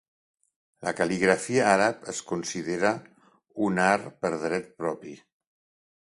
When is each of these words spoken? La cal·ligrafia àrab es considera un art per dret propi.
La 0.85 0.93
cal·ligrafia 0.99 1.67
àrab 1.73 2.09
es 2.13 2.21
considera 2.31 2.95
un 3.67 3.85
art 3.91 4.11
per 4.25 4.33
dret 4.47 4.75
propi. 4.83 5.15